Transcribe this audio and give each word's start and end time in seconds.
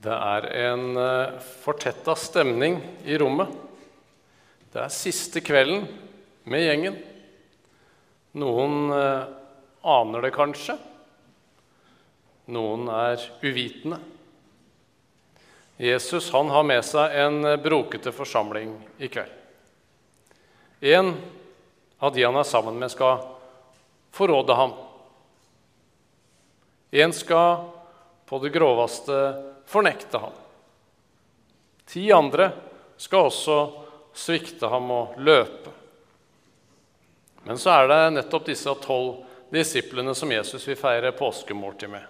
Det 0.00 0.14
er 0.16 0.46
en 0.62 0.96
uh, 0.96 1.40
fortetta 1.60 2.14
stemning 2.16 2.78
i 3.04 3.18
rommet. 3.20 3.50
Det 4.72 4.80
er 4.80 4.94
siste 4.94 5.42
kvelden 5.44 5.82
med 6.48 6.62
gjengen. 6.64 6.96
Noen 8.40 8.94
uh, 8.94 9.26
aner 9.84 10.24
det 10.24 10.30
kanskje. 10.32 10.78
Noen 12.56 12.88
er 12.88 13.26
uvitende. 13.44 14.00
Jesus 15.80 16.30
han 16.32 16.48
har 16.52 16.64
med 16.64 16.80
seg 16.84 17.18
en 17.20 17.44
brokete 17.60 18.12
forsamling 18.12 18.72
i 19.00 19.08
kveld. 19.12 19.36
En 20.80 21.12
av 22.00 22.16
de 22.16 22.24
han 22.24 22.40
er 22.40 22.48
sammen 22.48 22.80
med, 22.80 22.88
skal 22.92 23.20
forråde 24.16 24.56
ham. 24.56 24.72
En 26.90 27.12
skal 27.12 27.68
på 28.28 28.40
det 28.40 28.52
groveste 28.56 29.16
fornekte 29.70 30.18
ham. 30.18 30.34
Ti 31.86 32.04
andre 32.12 32.50
skal 33.00 33.30
også 33.30 33.58
svikte 34.14 34.68
ham 34.70 34.90
og 34.90 35.18
løpe. 35.22 35.72
Men 37.46 37.58
så 37.58 37.72
er 37.78 37.88
det 37.90 38.00
nettopp 38.18 38.50
disse 38.50 38.74
tolv 38.84 39.22
disiplene 39.50 40.14
som 40.14 40.30
Jesus 40.32 40.66
vil 40.68 40.78
feire 40.78 41.12
påskemåltid 41.16 41.90
med. 41.90 42.02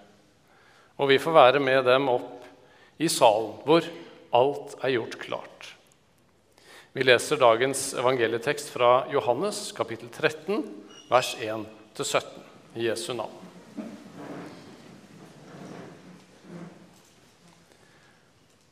Og 1.00 1.08
vi 1.08 1.20
får 1.22 1.36
være 1.36 1.62
med 1.64 1.84
dem 1.88 2.08
opp 2.12 2.44
i 3.00 3.08
salen, 3.08 3.54
hvor 3.64 3.86
alt 4.36 4.74
er 4.84 4.96
gjort 4.96 5.16
klart. 5.22 5.70
Vi 6.92 7.06
leser 7.06 7.40
dagens 7.40 7.92
evangelietekst 7.94 8.72
fra 8.74 9.06
Johannes, 9.12 9.70
kapittel 9.72 10.10
13, 10.10 10.64
vers 11.08 11.36
1-17, 11.40 12.26
i 12.74 12.90
Jesu 12.90 13.14
navn. 13.14 13.39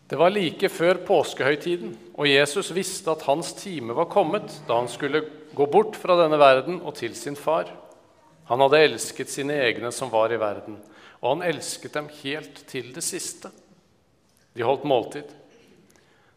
Det 0.08 0.16
var 0.16 0.32
like 0.32 0.70
før 0.72 1.02
påskehøytiden, 1.04 1.90
og 2.16 2.28
Jesus 2.30 2.70
visste 2.72 3.12
at 3.12 3.26
hans 3.28 3.50
time 3.58 3.92
var 3.92 4.08
kommet 4.08 4.54
da 4.64 4.78
han 4.78 4.88
skulle 4.88 5.20
gå 5.52 5.66
bort 5.68 5.98
fra 6.00 6.16
denne 6.22 6.38
verden 6.40 6.78
og 6.80 6.94
til 6.96 7.12
sin 7.18 7.36
far. 7.36 7.68
Han 8.48 8.62
hadde 8.64 8.80
elsket 8.86 9.28
sine 9.28 9.58
egne 9.66 9.90
som 9.92 10.08
var 10.08 10.32
i 10.32 10.38
verden, 10.40 10.78
og 11.20 11.34
han 11.34 11.44
elsket 11.50 11.92
dem 11.98 12.08
helt 12.22 12.62
til 12.70 12.88
det 12.94 13.04
siste. 13.04 13.50
De 14.56 14.64
holdt 14.64 14.86
måltid. 14.88 15.28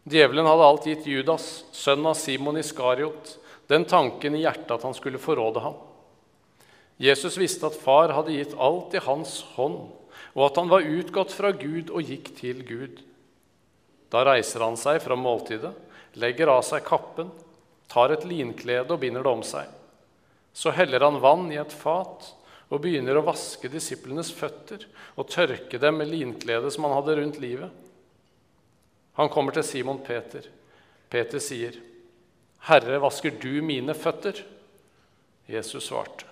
Djevelen 0.04 0.50
hadde 0.50 0.66
alt 0.67 0.90
gitt 0.90 1.08
Judas, 1.08 1.45
sønn 1.72 2.04
av 2.10 2.17
Simon 2.20 2.60
Iskariot, 2.60 3.38
den 3.72 3.86
tanken 3.88 4.36
i 4.36 4.42
hjertet 4.44 4.73
at 4.76 4.84
han 4.84 4.98
skulle 4.98 5.22
forråde 5.22 5.64
ham. 5.64 5.78
Jesus 7.00 7.40
visste 7.40 7.70
at 7.72 7.80
far 7.80 8.12
hadde 8.17 8.36
gitt 8.36 8.58
alt 8.60 8.92
i 9.00 9.06
hans 9.06 9.38
hånd, 9.56 9.80
og 10.36 10.44
at 10.50 10.60
han 10.60 10.67
var 10.73 10.84
utgått 10.84 11.32
fra 11.32 11.54
Gud 11.56 11.94
og 11.94 12.12
gikk 12.12 12.34
til 12.42 12.66
Gud. 12.67 13.00
Da 14.12 14.26
reiser 14.28 14.66
han 14.66 14.76
seg 14.80 15.00
fra 15.04 15.16
måltidet, 15.16 15.72
legger 16.20 16.52
av 16.52 16.66
seg 16.67 16.84
kappen, 16.84 17.31
tar 17.92 18.12
et 18.12 18.26
linklede 18.28 18.92
og 18.92 19.00
binder 19.00 19.23
det 19.23 19.31
om 19.31 19.44
seg. 19.45 19.70
Så 20.54 20.73
heller 20.76 21.06
han 21.06 21.22
vann 21.23 21.48
i 21.52 21.59
et 21.62 21.72
fat 21.72 22.28
og 22.72 22.82
begynner 22.84 23.20
å 23.20 23.23
vaske 23.23 23.72
disiplenes 23.72 24.32
føtter 24.36 24.84
og 25.16 25.30
tørke 25.32 25.80
dem 25.80 26.00
med 26.00 26.12
linkledet 26.12 26.73
som 26.76 26.88
han 26.88 26.98
hadde 26.98 27.16
rundt 27.20 27.39
livet. 27.44 27.72
Han 29.20 29.32
kommer 29.32 29.56
til 29.56 29.67
Simon 29.67 30.00
Peter. 30.04 30.44
Peter 31.12 31.39
sier, 31.39 31.76
'Herre, 32.67 33.00
vasker 33.00 33.32
du 33.32 33.62
mine 33.62 33.94
føtter?' 33.94 34.44
Jesus 35.48 35.88
svarte, 35.88 36.26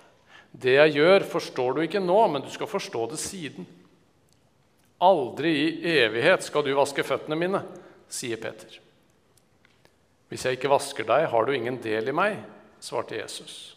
'Det 0.52 0.76
jeg 0.76 0.94
gjør, 0.96 1.20
forstår 1.24 1.74
du 1.74 1.80
ikke 1.82 2.00
nå, 2.00 2.28
men 2.28 2.42
du 2.42 2.48
skal 2.48 2.66
forstå 2.66 3.10
det 3.10 3.18
siden.' 3.18 3.79
'Aldri 5.00 5.52
i 5.80 5.98
evighet 5.98 6.42
skal 6.44 6.64
du 6.64 6.74
vaske 6.76 7.02
føttene 7.02 7.36
mine', 7.36 7.62
sier 8.08 8.36
Peter. 8.36 8.80
'Hvis 10.28 10.44
jeg 10.44 10.58
ikke 10.58 10.70
vasker 10.70 11.04
deg, 11.08 11.28
har 11.32 11.44
du 11.46 11.52
ingen 11.52 11.80
del 11.80 12.08
i 12.08 12.12
meg', 12.12 12.42
svarte 12.80 13.16
Jesus. 13.16 13.76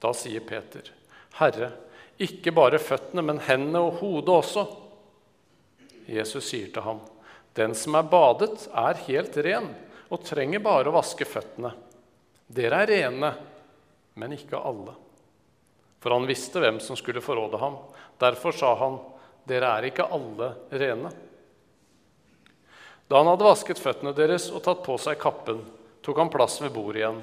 Da 0.00 0.12
sier 0.14 0.40
Peter, 0.40 0.86
'Herre, 1.34 1.72
ikke 2.18 2.52
bare 2.54 2.78
føttene, 2.78 3.22
men 3.22 3.42
hendene 3.42 3.82
og 3.82 3.98
hodet 3.98 4.34
også.' 4.38 4.66
Jesus 6.06 6.46
sier 6.46 6.70
til 6.70 6.82
ham, 6.82 7.00
den 7.54 7.74
som 7.74 7.94
er 7.94 8.06
badet, 8.06 8.68
er 8.70 9.00
helt 9.06 9.36
ren 9.36 9.70
og 10.10 10.24
trenger 10.26 10.62
bare 10.62 10.90
å 10.90 10.94
vaske 10.94 11.26
føttene. 11.26 11.72
Dere 12.46 12.82
er 12.82 12.90
rene, 12.90 13.30
men 14.14 14.34
ikke 14.36 14.60
alle. 14.60 14.94
For 16.02 16.12
han 16.12 16.28
visste 16.28 16.60
hvem 16.60 16.78
som 16.84 16.98
skulle 16.98 17.24
forråde 17.24 17.58
ham. 17.58 17.78
Derfor 18.20 18.52
sa 18.52 18.74
han, 18.78 18.98
dere 19.48 19.70
er 19.76 19.88
ikke 19.90 20.08
alle 20.16 20.50
rene. 20.72 21.12
Da 23.08 23.20
han 23.20 23.28
hadde 23.28 23.46
vasket 23.46 23.80
føttene 23.82 24.14
deres 24.16 24.48
og 24.50 24.62
tatt 24.64 24.80
på 24.84 24.96
seg 25.00 25.20
kappen, 25.20 25.60
tok 26.04 26.20
han 26.20 26.32
plass 26.32 26.60
ved 26.62 26.72
bordet 26.74 27.02
igjen. 27.02 27.20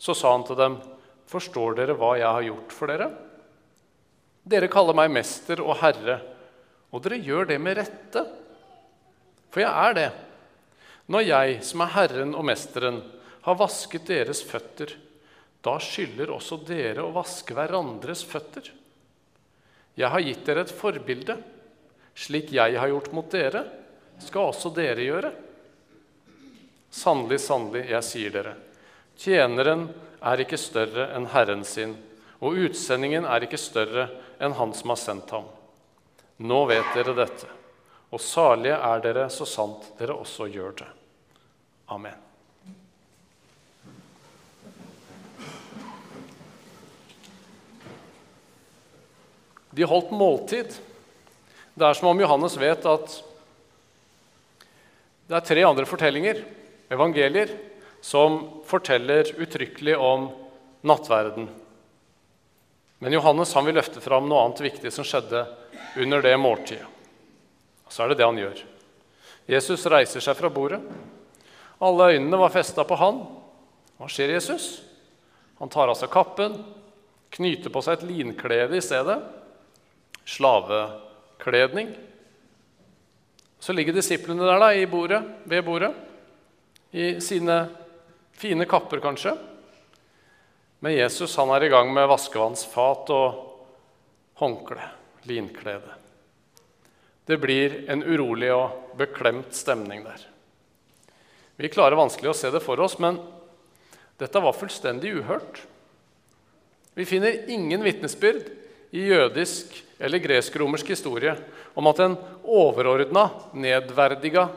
Så 0.00 0.14
sa 0.16 0.32
han 0.32 0.46
til 0.46 0.58
dem, 0.58 0.78
forstår 1.30 1.76
dere 1.78 1.96
hva 1.98 2.14
jeg 2.18 2.30
har 2.30 2.46
gjort 2.46 2.74
for 2.74 2.90
dere? 2.90 3.10
Dere 4.50 4.70
kaller 4.72 4.96
meg 4.96 5.12
mester 5.12 5.60
og 5.62 5.76
herre, 5.82 6.20
og 6.90 7.02
dere 7.04 7.20
gjør 7.20 7.50
det 7.50 7.58
med 7.62 7.78
rette. 7.78 8.24
For 9.50 9.62
jeg 9.62 9.70
er 9.70 9.96
det. 9.98 10.08
Når 11.10 11.26
jeg, 11.26 11.60
som 11.66 11.82
er 11.82 11.94
Herren 11.96 12.34
og 12.38 12.46
Mesteren, 12.46 13.00
har 13.42 13.58
vasket 13.58 14.06
deres 14.06 14.44
føtter, 14.46 14.92
da 15.60 15.74
skylder 15.82 16.30
også 16.32 16.60
dere 16.64 17.02
å 17.04 17.12
vaske 17.14 17.54
hverandres 17.56 18.22
føtter. 18.28 18.70
Jeg 19.98 20.12
har 20.12 20.22
gitt 20.24 20.44
dere 20.46 20.64
et 20.66 20.74
forbilde. 20.74 21.36
Slik 22.14 22.52
jeg 22.52 22.76
har 22.78 22.90
gjort 22.90 23.12
mot 23.16 23.30
dere, 23.32 23.64
skal 24.20 24.50
også 24.50 24.72
dere 24.76 25.06
gjøre. 25.06 25.30
Sannelig, 26.90 27.38
sannelig, 27.40 27.84
jeg 27.92 28.06
sier 28.06 28.34
dere, 28.34 28.56
tjeneren 29.20 29.86
er 30.26 30.42
ikke 30.42 30.58
større 30.58 31.06
enn 31.14 31.28
Herren 31.30 31.62
sin, 31.64 31.94
og 32.42 32.58
utsendingen 32.66 33.28
er 33.30 33.46
ikke 33.46 33.60
større 33.60 34.08
enn 34.42 34.56
Han 34.58 34.74
som 34.74 34.90
har 34.92 34.98
sendt 34.98 35.30
ham. 35.30 35.46
Nå 36.40 36.64
vet 36.66 36.94
dere 36.96 37.14
dette. 37.14 37.46
Og 38.10 38.20
salige 38.20 38.74
er 38.74 39.04
dere 39.04 39.28
så 39.30 39.46
sant 39.46 39.92
dere 40.00 40.16
også 40.18 40.48
gjør 40.50 40.74
det. 40.82 40.88
Amen. 41.94 42.29
De 49.70 49.86
holdt 49.86 50.10
måltid. 50.14 50.74
Det 51.74 51.86
er 51.86 51.96
som 51.96 52.10
om 52.10 52.20
Johannes 52.20 52.56
vet 52.58 52.86
at 52.90 53.16
det 55.30 55.36
er 55.38 55.46
tre 55.46 55.62
andre 55.62 55.86
fortellinger, 55.86 56.40
evangelier, 56.90 57.52
som 58.02 58.40
forteller 58.66 59.28
uttrykkelig 59.38 59.94
om 59.94 60.26
nattverden. 60.82 61.46
Men 62.98 63.14
Johannes 63.14 63.54
han 63.54 63.68
vil 63.68 63.78
løfte 63.78 64.02
fram 64.02 64.26
noe 64.28 64.42
annet 64.42 64.64
viktig 64.64 64.90
som 64.92 65.06
skjedde 65.06 65.44
under 66.02 66.24
det 66.24 66.34
måltidet. 66.40 66.88
Så 67.90 68.04
er 68.04 68.12
det 68.12 68.20
det 68.20 68.26
han 68.26 68.38
gjør. 68.38 68.58
Jesus 69.50 69.86
reiser 69.90 70.22
seg 70.22 70.36
fra 70.38 70.50
bordet. 70.52 70.78
Alle 71.82 72.10
øynene 72.12 72.38
var 72.38 72.52
festa 72.54 72.84
på 72.86 72.98
han. 73.00 73.22
Hva 73.98 74.08
skjer, 74.10 74.34
Jesus? 74.36 74.66
Han 75.58 75.70
tar 75.72 75.90
av 75.90 75.96
seg 75.98 76.12
kappen, 76.12 76.58
knyter 77.34 77.72
på 77.72 77.82
seg 77.84 77.98
et 77.98 78.06
linklede 78.08 78.78
i 78.78 78.84
stedet. 78.84 79.16
Slavekledning. 80.30 81.90
Så 83.58 83.72
ligger 83.72 83.96
disiplene 83.96 84.46
der 84.46 84.60
da, 84.62 84.70
bordet, 84.86 85.20
ved 85.44 85.64
bordet, 85.66 85.90
i 86.90 87.16
sine 87.20 87.56
fine 88.38 88.66
kapper, 88.66 89.02
kanskje. 89.02 89.34
Men 90.80 90.94
Jesus 90.96 91.34
han 91.36 91.50
er 91.52 91.66
i 91.66 91.72
gang 91.72 91.90
med 91.92 92.08
vaskevannsfat 92.08 93.10
og 93.12 93.42
håndkle, 94.40 94.86
linklede. 95.28 95.98
Det 97.26 97.36
blir 97.42 97.82
en 97.90 98.06
urolig 98.06 98.48
og 98.54 98.94
beklemt 98.98 99.52
stemning 99.54 100.06
der. 100.06 100.24
Vi 101.60 101.68
klarer 101.68 101.98
vanskelig 101.98 102.32
å 102.32 102.38
se 102.38 102.54
det 102.54 102.62
for 102.64 102.80
oss, 102.80 102.96
men 103.02 103.18
dette 104.18 104.40
var 104.40 104.56
fullstendig 104.56 105.12
uhørt. 105.20 105.60
Vi 106.94 107.04
finner 107.06 107.44
ingen 107.50 107.84
vitnesbyrd 107.84 108.48
i 108.96 109.04
jødisk 109.10 109.89
eller 110.00 110.18
gresk-romersk 110.18 110.94
historie 110.94 111.34
om 111.74 111.86
at 111.90 112.00
en 112.00 112.16
overordna 112.42 113.28
nedverdiga 113.52 114.48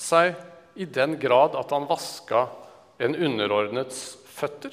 seg 0.00 0.34
i 0.74 0.88
den 0.88 1.18
grad 1.20 1.56
at 1.56 1.70
han 1.72 1.88
vaska 1.88 2.46
en 2.98 3.16
underordnets 3.16 4.16
føtter. 4.32 4.72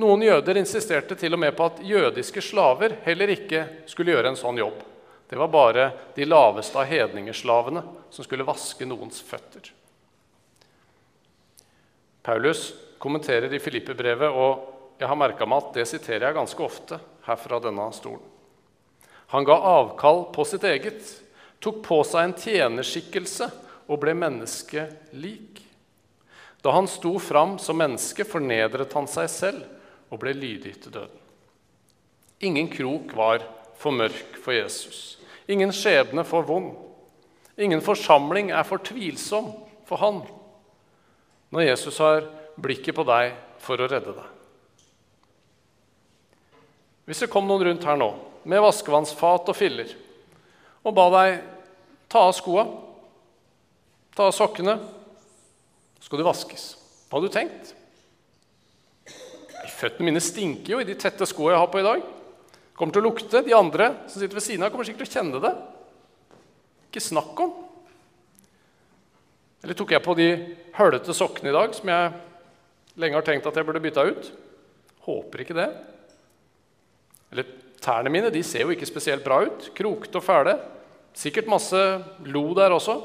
Noen 0.00 0.22
jøder 0.24 0.60
insisterte 0.62 1.18
til 1.18 1.34
og 1.34 1.42
med 1.42 1.52
på 1.58 1.66
at 1.66 1.82
jødiske 1.84 2.42
slaver 2.42 2.96
heller 3.04 3.34
ikke 3.34 3.66
skulle 3.90 4.14
gjøre 4.14 4.32
en 4.32 4.38
sånn 4.38 4.62
jobb. 4.62 4.78
Det 5.30 5.38
var 5.38 5.50
bare 5.52 5.90
de 6.16 6.26
laveste 6.26 6.78
av 6.78 6.88
hedningeslavene 6.90 7.82
som 8.10 8.26
skulle 8.26 8.46
vaske 8.46 8.86
noens 8.86 9.20
føtter. 9.22 9.68
Paulus 12.22 12.70
kommenterer 12.98 13.52
i 13.54 13.60
Filippe-brevet, 13.62 14.30
og 14.30 14.98
jeg 15.00 15.08
har 15.08 15.18
merka 15.18 15.46
meg 15.48 15.62
at 15.62 15.78
det 15.78 15.86
siterer 15.88 16.28
jeg 16.28 16.36
ganske 16.36 16.64
ofte 16.64 16.98
her 17.26 17.38
fra 17.40 17.60
denne 17.62 17.86
stolen. 17.96 18.26
Han 19.30 19.46
ga 19.46 19.54
avkall 19.54 20.24
på 20.34 20.44
sitt 20.44 20.64
eget 20.66 21.02
tok 21.60 21.82
på 21.84 22.00
seg 22.06 22.24
en 22.24 22.36
tjenerskikkelse 22.40 23.50
og 23.90 24.00
ble 24.02 24.14
menneske 24.16 24.86
lik. 25.12 25.60
Da 26.60 26.72
han 26.74 26.88
sto 26.90 27.14
fram 27.22 27.56
som 27.60 27.78
menneske, 27.80 28.26
fornedret 28.28 28.92
han 28.96 29.08
seg 29.08 29.30
selv 29.32 30.10
og 30.10 30.20
ble 30.22 30.34
lydig 30.36 30.74
til 30.82 30.94
døden. 30.96 31.16
Ingen 32.40 32.68
krok 32.72 33.12
var 33.16 33.44
for 33.80 33.94
mørk 33.94 34.38
for 34.40 34.56
Jesus. 34.56 35.18
Ingen 35.48 35.72
skjebne 35.72 36.24
for 36.24 36.46
vond. 36.48 36.72
Ingen 37.60 37.82
forsamling 37.84 38.52
er 38.54 38.64
for 38.64 38.80
tvilsom 38.82 39.52
for 39.88 40.00
han 40.00 40.22
når 41.50 41.66
Jesus 41.66 41.98
har 41.98 42.28
blikket 42.60 42.94
på 42.94 43.04
deg 43.08 43.34
for 43.60 43.80
å 43.80 43.88
redde 43.90 44.14
deg. 44.14 44.28
Hvis 47.10 47.24
det 47.24 47.30
kom 47.32 47.48
noen 47.48 47.66
rundt 47.66 47.84
her 47.88 47.98
nå 47.98 48.12
med 48.50 48.62
vaskevannsfat 48.64 49.50
og 49.52 49.56
filler 49.56 49.92
og 50.80 50.94
ba 50.96 51.06
deg 51.12 51.42
ta 52.10 52.22
av 52.26 52.32
skoa, 52.34 52.64
ta 54.16 54.26
av 54.30 54.34
sokkene, 54.34 54.78
så 56.00 56.08
skal 56.08 56.20
du 56.20 56.26
vaskes. 56.26 56.64
Hva 57.08 57.18
hadde 57.18 57.28
du 57.28 57.34
tenkt? 57.36 57.74
Føttene 59.76 60.08
mine 60.08 60.22
stinker 60.24 60.74
jo 60.74 60.80
i 60.80 60.88
de 60.88 60.96
tette 60.98 61.28
skoene 61.28 61.54
jeg 61.54 61.62
har 61.62 61.70
på 61.72 61.82
i 61.82 61.86
dag. 61.86 62.02
Kommer 62.76 62.96
til 62.96 63.02
å 63.02 63.10
lukte. 63.10 63.42
De 63.44 63.54
andre 63.56 63.90
som 64.08 64.22
sitter 64.22 64.38
ved 64.38 64.44
siden 64.44 64.64
av, 64.64 64.72
kommer 64.72 64.88
sikkert 64.88 65.04
til 65.04 65.10
å 65.10 65.18
kjenne 65.18 65.42
det. 65.44 65.52
Ikke 66.88 67.04
snakk 67.04 67.44
om. 67.44 67.52
Eller 69.60 69.76
tok 69.76 69.92
jeg 69.92 70.04
på 70.04 70.16
de 70.16 70.28
hølete 70.78 71.14
sokkene 71.16 71.52
i 71.52 71.56
dag 71.56 71.76
som 71.76 71.92
jeg 71.92 72.12
lenge 73.00 73.18
har 73.18 73.26
tenkt 73.26 73.48
at 73.48 73.58
jeg 73.60 73.68
burde 73.68 73.82
bytta 73.84 74.06
ut? 74.08 74.30
Håper 75.04 75.44
ikke 75.44 75.58
det. 75.60 75.68
Eller 77.30 77.52
tærne 77.82 78.12
mine 78.12 78.30
de 78.32 78.42
ser 78.46 78.66
jo 78.66 78.74
ikke 78.74 78.88
spesielt 78.88 79.24
bra 79.24 79.42
ut. 79.46 79.70
Krokete 79.76 80.20
og 80.20 80.24
fæle. 80.26 80.56
Sikkert 81.16 81.50
masse 81.50 81.80
lo 82.26 82.44
der 82.56 82.74
også. 82.74 82.96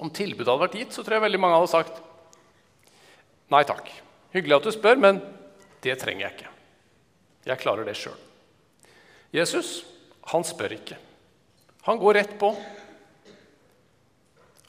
Om 0.00 0.10
tilbudet 0.10 0.50
hadde 0.50 0.64
vært 0.64 0.78
gitt, 0.78 0.94
så 0.94 1.04
tror 1.04 1.18
jeg 1.18 1.26
veldig 1.28 1.40
mange 1.42 1.60
hadde 1.60 1.72
sagt 1.74 2.02
nei 3.52 3.62
takk. 3.68 3.90
Hyggelig 4.34 4.56
at 4.56 4.66
du 4.66 4.72
spør, 4.74 4.98
men 4.98 5.20
det 5.84 5.94
trenger 6.00 6.26
jeg 6.26 6.34
ikke. 6.34 6.52
Jeg 7.44 7.60
klarer 7.60 7.86
det 7.86 7.96
sjøl. 7.98 8.16
Jesus, 9.34 9.84
han 10.32 10.46
spør 10.46 10.74
ikke. 10.78 10.96
Han 11.84 12.00
går 12.00 12.18
rett 12.18 12.34
på. 12.40 12.50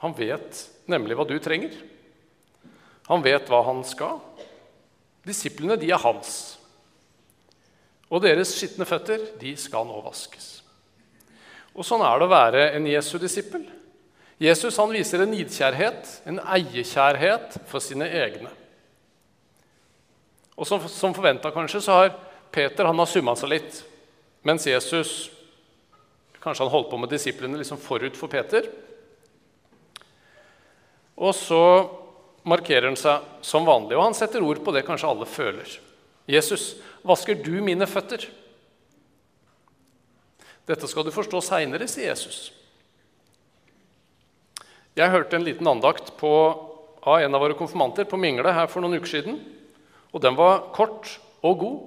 Han 0.04 0.14
vet 0.18 0.66
nemlig 0.92 1.18
hva 1.18 1.26
du 1.26 1.38
trenger. 1.42 1.74
Han 3.08 3.24
vet 3.26 3.50
hva 3.50 3.62
han 3.66 3.82
skal. 3.88 4.20
Disiplene, 5.26 5.78
de 5.82 5.90
er 5.94 6.02
hans. 6.02 6.58
Og 8.14 8.22
deres 8.22 8.54
skitne 8.54 8.86
føtter, 8.88 9.24
de 9.42 9.56
skal 9.58 9.88
nå 9.88 9.98
vaskes. 10.06 10.52
Og 11.76 11.84
sånn 11.84 12.04
er 12.06 12.20
det 12.20 12.28
å 12.28 12.32
være 12.32 12.68
en 12.78 12.86
Jesu 12.88 13.18
disippel. 13.20 13.66
Jesus 14.40 14.78
han 14.80 14.92
viser 14.92 15.24
en 15.24 15.32
nidkjærhet, 15.32 16.12
en 16.28 16.40
eiekjærhet 16.44 17.58
for 17.70 17.84
sine 17.84 18.08
egne. 18.08 18.52
Og 20.56 20.68
Som, 20.68 20.84
som 20.88 21.16
forventa 21.16 21.52
kanskje, 21.52 21.82
så 21.84 22.00
har 22.00 22.14
Peter 22.52 22.88
han 22.88 23.00
har 23.00 23.10
summa 23.12 23.36
seg 23.36 23.52
litt. 23.52 23.82
Mens 24.48 24.68
Jesus 24.68 25.32
kanskje 26.40 26.64
han 26.64 26.72
holdt 26.72 26.92
på 26.92 27.00
med 27.02 27.12
disiplene 27.12 27.60
liksom 27.60 27.82
forut 27.82 28.16
for 28.16 28.32
Peter. 28.32 28.68
Og 31.16 31.34
så 31.36 31.64
markerer 32.46 32.92
han 32.92 33.00
seg 33.00 33.24
som 33.44 33.66
vanlig, 33.68 33.98
og 33.98 34.06
han 34.06 34.16
setter 34.18 34.44
ord 34.46 34.62
på 34.64 34.74
det 34.76 34.86
kanskje 34.88 35.10
alle 35.10 35.28
føler. 35.28 35.76
Jesus, 36.30 36.76
vasker 37.06 37.38
du 37.38 37.60
mine 37.62 37.88
føtter? 37.90 38.26
Dette 40.66 40.90
skal 40.90 41.06
du 41.06 41.14
forstå 41.14 41.42
seinere, 41.46 41.88
sier 41.90 42.10
Jesus. 42.10 42.50
Jeg 44.96 45.12
hørte 45.12 45.38
en 45.38 45.46
liten 45.46 45.68
andakt 45.68 46.14
på, 46.18 46.32
av 47.06 47.22
en 47.22 47.36
av 47.36 47.44
våre 47.44 47.58
konfirmanter 47.58 48.08
på 48.10 48.18
Mingle 48.18 48.54
her 48.56 48.70
for 48.72 48.82
noen 48.82 48.98
uker 48.98 49.12
siden. 49.12 49.38
Og 50.16 50.24
den 50.24 50.38
var 50.38 50.70
kort 50.74 51.18
og 51.46 51.60
god. 51.62 51.82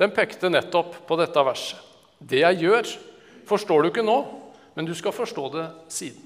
Den 0.00 0.14
pekte 0.16 0.50
nettopp 0.50 1.04
på 1.06 1.18
dette 1.20 1.44
verset. 1.46 1.78
Det 2.18 2.40
jeg 2.40 2.64
gjør, 2.64 2.88
forstår 3.46 3.84
du 3.84 3.90
ikke 3.90 4.06
nå, 4.06 4.16
men 4.74 4.88
du 4.88 4.94
skal 4.96 5.14
forstå 5.14 5.44
det 5.54 5.66
siden. 5.92 6.24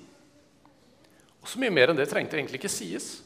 Og 1.42 1.50
Så 1.50 1.60
mye 1.60 1.74
mer 1.74 1.90
enn 1.90 1.98
det 1.98 2.08
trengte 2.08 2.38
egentlig 2.38 2.62
ikke 2.62 2.72
sies. 2.72 3.18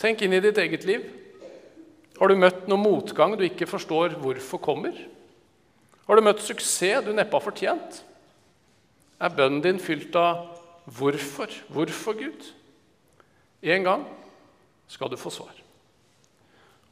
Tenk 0.00 0.22
inn 0.22 0.32
i 0.36 0.40
ditt 0.42 0.58
eget 0.58 0.86
liv. 0.88 1.04
Har 2.22 2.30
du 2.30 2.38
møtt 2.38 2.68
noe 2.70 2.78
motgang 2.78 3.32
du 3.34 3.40
ikke 3.42 3.66
forstår 3.66 4.12
hvorfor 4.22 4.60
kommer? 4.62 4.94
Har 6.06 6.14
du 6.14 6.22
møtt 6.22 6.38
suksess 6.44 7.02
du 7.02 7.08
neppe 7.10 7.34
har 7.34 7.42
fortjent? 7.42 7.96
Er 9.18 9.32
bønnen 9.34 9.58
din 9.64 9.80
fylt 9.82 10.14
av 10.14 10.52
'hvorfor'? 10.86 11.50
Hvorfor, 11.66 12.14
Gud? 12.14 12.46
En 13.62 13.82
gang 13.82 14.04
skal 14.86 15.10
du 15.10 15.16
få 15.16 15.30
svar. 15.30 15.50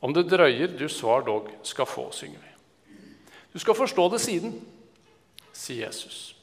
Om 0.03 0.13
det 0.13 0.27
drøyer, 0.27 0.67
du 0.67 0.89
svar 0.89 1.23
dog 1.23 1.51
skal 1.63 1.87
få, 1.87 2.11
synger 2.11 2.39
vi. 2.43 2.97
Du 3.53 3.59
skal 3.59 3.75
forstå 3.75 4.11
det 4.11 4.21
siden, 4.21 4.67
sier 5.53 5.87
Jesus. 5.87 6.35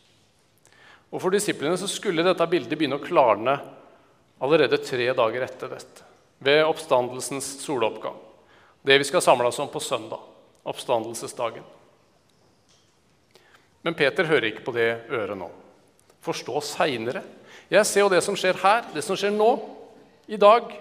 Og 1.11 1.21
For 1.21 1.29
disiplene 1.29 1.77
så 1.77 1.87
skulle 1.87 2.23
dette 2.23 2.47
bildet 2.47 2.77
begynne 2.77 2.95
å 2.95 3.03
klarne 3.03 3.59
allerede 4.39 4.77
tre 4.77 5.13
dager 5.13 5.43
etter 5.43 5.67
dette, 5.67 6.03
ved 6.39 6.63
oppstandelsens 6.63 7.59
soloppgang. 7.65 8.26
Det 8.81 8.97
vi 8.97 9.07
skal 9.07 9.23
samle 9.23 9.49
oss 9.49 9.59
om 9.59 9.69
på 9.71 9.81
søndag, 9.83 10.19
oppstandelsesdagen. 10.67 11.65
Men 13.81 13.95
Peter 13.95 14.27
hører 14.27 14.49
ikke 14.49 14.65
på 14.65 14.75
det 14.75 14.89
øret 15.13 15.37
nå. 15.39 15.47
Forstå 16.25 16.61
seinere. 16.65 17.21
Jeg 17.71 17.87
ser 17.87 18.03
jo 18.03 18.11
det 18.11 18.23
som 18.25 18.35
skjer 18.35 18.59
her, 18.59 18.85
det 18.93 19.03
som 19.05 19.17
skjer 19.19 19.31
nå, 19.35 19.51
i 20.27 20.39
dag. 20.39 20.73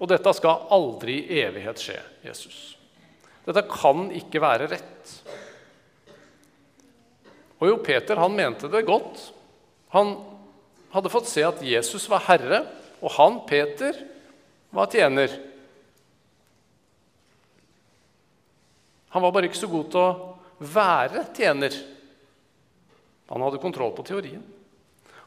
Og 0.00 0.10
dette 0.10 0.34
skal 0.36 0.66
aldri 0.74 1.20
i 1.22 1.40
evighet 1.44 1.80
skje, 1.80 1.96
Jesus. 2.26 2.58
Dette 3.44 3.64
kan 3.68 4.08
ikke 4.16 4.42
være 4.42 4.68
rett. 4.72 5.14
Og 7.60 7.70
jo, 7.70 7.80
Peter 7.84 8.20
han 8.20 8.36
mente 8.36 8.68
det 8.68 8.84
godt. 8.88 9.30
Han 9.94 10.16
hadde 10.92 11.12
fått 11.12 11.30
se 11.30 11.44
at 11.46 11.62
Jesus 11.64 12.08
var 12.10 12.24
herre, 12.26 12.64
og 13.00 13.12
han, 13.16 13.40
Peter, 13.48 13.96
var 14.74 14.90
tjener. 14.92 15.32
Han 19.14 19.22
var 19.22 19.32
bare 19.32 19.46
ikke 19.46 19.60
så 19.60 19.70
god 19.70 19.90
til 19.94 20.00
å 20.02 20.64
være 20.74 21.20
tjener. 21.36 21.74
Han 23.30 23.44
hadde 23.46 23.60
kontroll 23.62 23.92
på 23.94 24.02
teorien. 24.08 24.42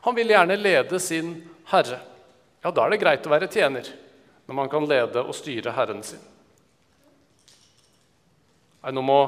Han 0.04 0.16
ville 0.16 0.36
gjerne 0.36 0.58
lede 0.60 1.00
sin 1.00 1.32
herre. 1.72 2.02
Ja, 2.64 2.72
da 2.72 2.84
er 2.84 2.92
det 2.92 3.00
greit 3.00 3.24
å 3.24 3.32
være 3.32 3.48
tjener 3.48 3.88
når 4.48 4.60
man 4.60 4.70
kan 4.72 4.84
lede 4.92 5.24
og 5.24 5.36
styre 5.36 5.72
herren 5.76 6.04
sin. 6.04 6.20
Nei, 8.84 8.92
nå 8.92 9.08
må 9.08 9.20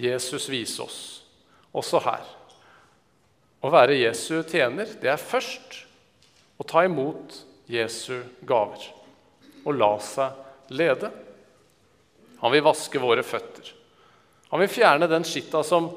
Jesus 0.00 0.50
vise 0.50 0.82
oss, 0.82 1.00
også 1.70 2.02
her. 2.02 2.26
Å 3.62 3.70
være 3.70 3.98
Jesu 3.98 4.40
tjener, 4.42 4.90
det 4.98 5.14
er 5.14 5.22
først 5.22 5.84
å 6.58 6.66
ta 6.66 6.82
imot 6.86 7.44
Jesu 7.70 8.24
gaver 8.42 8.90
og 9.62 9.76
la 9.78 9.96
seg 10.02 10.72
lede. 10.74 11.14
Han 12.42 12.58
vil 12.58 12.66
vaske 12.66 12.98
våre 12.98 13.22
føtter. 13.22 13.76
Han 14.50 14.60
vil 14.60 14.72
fjerne 14.72 15.06
den 15.10 15.24
skitta 15.26 15.62
som 15.66 15.90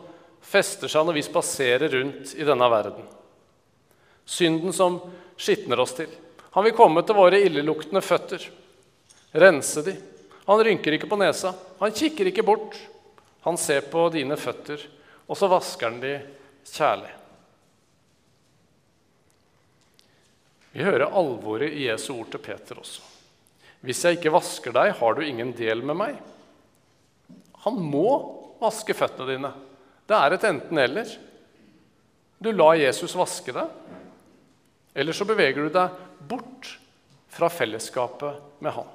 fester 0.44 0.92
seg 0.92 1.08
når 1.08 1.18
vi 1.18 1.26
spaserer 1.26 1.90
rundt 1.90 2.34
i 2.38 2.46
denne 2.46 2.70
verden. 2.70 3.06
Synden 4.26 4.74
som 4.74 5.00
skitner 5.38 5.82
oss 5.82 5.96
til. 5.98 6.12
Han 6.54 6.68
vil 6.68 6.76
komme 6.78 7.02
til 7.02 7.18
våre 7.18 7.40
illeluktende 7.42 8.04
føtter, 8.06 8.46
rense 9.42 9.82
de. 9.86 9.96
Han 10.46 10.62
rynker 10.64 10.94
ikke 10.94 11.10
på 11.10 11.18
nesa, 11.18 11.54
han 11.80 11.96
kikker 11.96 12.30
ikke 12.30 12.46
bort. 12.46 12.78
Han 13.44 13.58
ser 13.60 13.90
på 13.92 14.06
dine 14.14 14.38
føtter, 14.40 14.80
og 15.28 15.36
så 15.36 15.50
vasker 15.52 15.90
han 15.90 16.00
de 16.04 16.14
kjærlig. 16.70 17.10
Vi 20.74 20.86
hører 20.86 21.10
alvoret 21.10 21.74
i 21.74 21.88
Jesu 21.90 22.14
ord 22.16 22.30
til 22.34 22.42
Peter 22.42 22.80
også. 22.80 23.02
Hvis 23.84 24.06
jeg 24.06 24.18
ikke 24.18 24.32
vasker 24.34 24.74
deg, 24.74 24.94
har 24.96 25.18
du 25.18 25.26
ingen 25.26 25.52
del 25.58 25.84
med 25.86 25.98
meg. 26.00 26.22
Han 27.66 27.82
må 27.82 28.43
vaske 28.64 28.96
føttene 28.98 29.36
dine. 29.36 29.52
Det 30.08 30.18
er 30.18 30.36
et 30.36 30.48
enten-eller. 30.50 31.14
Du 32.44 32.52
lar 32.52 32.76
Jesus 32.80 33.16
vaske 33.16 33.54
deg, 33.56 33.70
eller 34.94 35.16
så 35.16 35.28
beveger 35.28 35.64
du 35.64 35.74
deg 35.74 36.02
bort 36.28 36.74
fra 37.34 37.50
fellesskapet 37.50 38.62
med 38.64 38.76
han. 38.76 38.90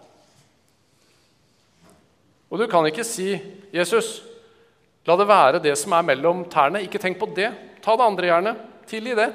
Og 2.49 2.61
du 2.61 2.67
kan 2.71 2.87
ikke 2.89 3.05
si, 3.05 3.35
'Jesus, 3.73 4.23
la 5.05 5.17
det 5.17 5.29
være 5.29 5.63
det 5.63 5.77
som 5.79 5.93
er 5.93 6.03
mellom 6.03 6.45
tærne.' 6.45 6.85
Ikke 6.85 6.99
tenk 6.99 7.19
på 7.19 7.29
det. 7.35 7.53
Ta 7.83 7.97
det 7.97 8.05
andre 8.05 8.27
gjerne. 8.27 8.57
Tilgi 8.87 9.15
det. 9.15 9.29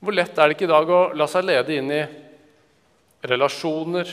Hvor 0.00 0.12
lett 0.12 0.38
er 0.38 0.48
det 0.48 0.56
ikke 0.56 0.66
i 0.66 0.74
dag 0.74 0.90
å 0.90 1.12
la 1.14 1.26
seg 1.26 1.44
lede 1.44 1.76
inn 1.76 1.90
i 1.90 2.02
relasjoner, 3.24 4.10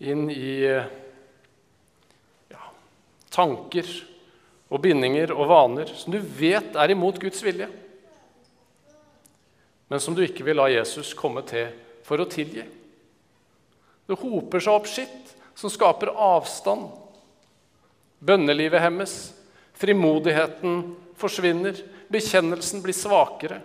inn 0.00 0.26
i 0.30 0.56
tanker 3.32 3.86
og 4.70 4.82
bindinger 4.82 5.32
og 5.34 5.48
vaner 5.50 5.90
som 5.96 6.14
du 6.14 6.18
vet 6.20 6.76
er 6.78 6.92
imot 6.94 7.18
Guds 7.22 7.42
vilje, 7.44 7.68
men 9.90 10.02
som 10.02 10.14
du 10.14 10.22
ikke 10.22 10.46
vil 10.46 10.60
la 10.60 10.68
Jesus 10.70 11.10
komme 11.18 11.42
til 11.46 11.72
for 12.06 12.22
å 12.22 12.28
tilgi. 12.30 12.62
Det 14.06 14.18
hoper 14.18 14.62
seg 14.62 14.74
opp 14.74 14.86
skitt 14.90 15.32
som 15.58 15.70
skaper 15.70 16.12
avstand. 16.14 16.86
Bønnelivet 18.22 18.82
hemmes, 18.82 19.14
frimodigheten 19.74 20.82
forsvinner, 21.18 21.78
bekjennelsen 22.10 22.82
blir 22.84 22.96
svakere, 22.96 23.60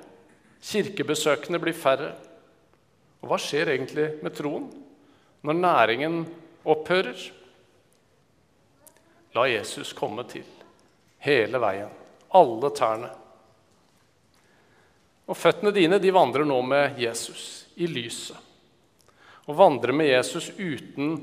kirkebesøkene 0.66 1.62
blir 1.62 1.78
færre. 1.78 2.14
Og 3.22 3.30
hva 3.30 3.40
skjer 3.42 3.74
egentlig 3.76 4.10
med 4.26 4.34
troen 4.38 4.68
når 5.46 5.60
næringen 5.62 6.22
opphører? 6.66 7.18
La 9.36 9.48
Jesus 9.52 9.94
komme 9.94 10.24
til 10.32 10.46
hele 11.26 11.60
veien, 11.60 11.92
alle 12.38 12.72
tærne. 12.76 13.10
Og 15.26 15.38
føttene 15.38 15.74
dine 15.76 16.00
de 16.00 16.14
vandrer 16.14 16.46
nå 16.48 16.60
med 16.64 17.00
Jesus 17.02 17.66
i 17.82 17.90
lyset. 17.90 18.38
Å 19.46 19.54
vandre 19.54 19.94
med 19.94 20.08
Jesus 20.10 20.52
uten 20.58 21.18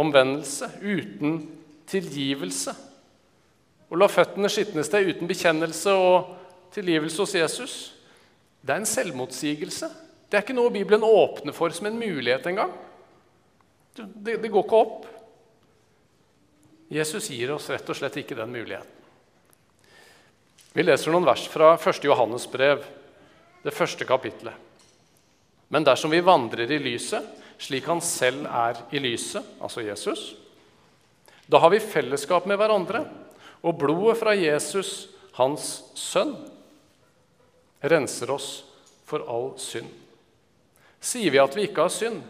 omvendelse, 0.00 0.68
uten 0.80 1.40
tilgivelse. 1.88 2.74
Å 3.92 3.98
la 3.98 4.08
føttene 4.08 4.48
skitnes 4.52 4.88
til 4.92 5.10
uten 5.10 5.28
bekjennelse 5.28 5.92
og 5.92 6.30
tilgivelse 6.72 7.20
hos 7.20 7.34
Jesus, 7.36 7.74
det 8.62 8.72
er 8.72 8.80
en 8.80 8.88
selvmotsigelse. 8.88 9.90
Det 10.30 10.38
er 10.38 10.44
ikke 10.46 10.56
noe 10.56 10.72
Bibelen 10.72 11.04
åpner 11.04 11.52
for 11.56 11.74
som 11.74 11.90
en 11.90 11.98
mulighet 11.98 12.46
engang. 12.48 12.72
Det, 13.92 14.38
det 14.40 14.48
går 14.48 14.64
ikke 14.64 14.78
opp. 14.78 15.08
Jesus 16.92 17.30
gir 17.32 17.54
oss 17.54 17.70
rett 17.72 17.88
og 17.88 17.96
slett 17.96 18.18
ikke 18.20 18.36
den 18.36 18.52
muligheten. 18.52 18.98
Vi 20.72 20.84
leser 20.84 21.12
noen 21.12 21.24
vers 21.24 21.46
fra 21.48 21.74
1. 21.76 22.04
Johannes 22.04 22.44
brev, 22.52 22.84
det 23.64 23.72
første 23.72 24.04
kapitlet. 24.08 24.52
Men 25.72 25.84
dersom 25.88 26.12
vi 26.12 26.20
vandrer 26.24 26.68
i 26.68 26.80
lyset, 26.80 27.24
slik 27.60 27.88
han 27.88 28.00
selv 28.04 28.44
er 28.44 28.80
i 28.92 29.00
lyset, 29.00 29.44
altså 29.60 29.84
Jesus, 29.84 30.34
da 31.48 31.60
har 31.60 31.72
vi 31.72 31.80
fellesskap 31.80 32.44
med 32.48 32.60
hverandre, 32.60 33.04
og 33.64 33.78
blodet 33.80 34.18
fra 34.20 34.34
Jesus, 34.36 35.08
hans 35.36 35.82
sønn, 35.96 36.34
renser 37.80 38.32
oss 38.32 38.48
for 39.08 39.24
all 39.28 39.52
synd. 39.60 39.88
Sier 41.02 41.32
vi 41.32 41.40
at 41.40 41.56
vi 41.56 41.68
ikke 41.68 41.88
har 41.88 41.92
synd, 41.92 42.20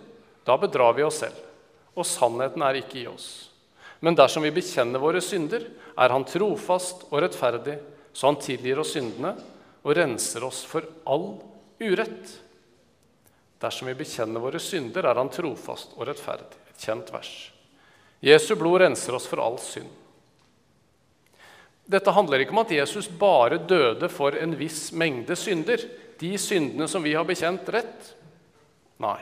da 0.46 0.58
bedrar 0.58 0.94
vi 0.98 1.06
oss 1.06 1.22
selv, 1.22 1.38
og 1.94 2.06
sannheten 2.06 2.62
er 2.66 2.78
ikke 2.78 3.02
i 3.02 3.08
oss. 3.10 3.51
Men 4.02 4.16
dersom 4.18 4.42
vi 4.42 4.50
bekjenner 4.50 4.98
våre 4.98 5.20
synder, 5.22 5.62
er 5.94 6.10
Han 6.10 6.24
trofast 6.26 7.04
og 7.10 7.20
rettferdig, 7.22 7.76
så 8.12 8.26
Han 8.26 8.40
tilgir 8.42 8.80
oss 8.82 8.96
syndene 8.96 9.36
og 9.82 9.94
renser 9.96 10.42
oss 10.42 10.64
for 10.66 10.86
all 11.06 11.36
urett. 11.78 12.34
Dersom 13.62 13.92
vi 13.92 13.94
bekjenner 14.00 14.42
våre 14.42 14.58
synder, 14.58 15.06
er 15.06 15.22
Han 15.22 15.30
trofast 15.30 15.94
og 15.94 16.08
rettferdig. 16.10 16.58
Et 16.74 16.86
kjent 16.88 17.14
vers. 17.14 17.32
Jesu 18.22 18.56
blod 18.58 18.80
renser 18.82 19.14
oss 19.14 19.30
for 19.30 19.42
all 19.42 19.60
synd. 19.62 19.90
Dette 21.86 22.14
handler 22.14 22.42
ikke 22.42 22.54
om 22.54 22.62
at 22.62 22.74
Jesus 22.74 23.06
bare 23.06 23.58
døde 23.58 24.10
for 24.10 24.34
en 24.38 24.54
viss 24.58 24.90
mengde 24.94 25.38
synder, 25.38 25.82
de 26.18 26.36
syndene 26.38 26.86
som 26.90 27.02
vi 27.06 27.14
har 27.14 27.26
bekjent 27.26 27.70
rett. 27.74 28.14
Nei. 29.02 29.18